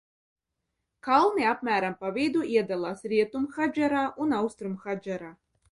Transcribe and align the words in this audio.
Kalni 1.07 1.45
apmērām 1.51 1.95
pa 2.01 2.11
vidu 2.17 2.43
iedalās 2.57 3.07
Rietumhadžarā 3.15 4.05
un 4.27 4.39
Austrumhadžarā. 4.43 5.37